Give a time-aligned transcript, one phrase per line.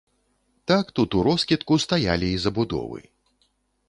[0.69, 2.99] Так тут уроскідку стаялі і забудовы.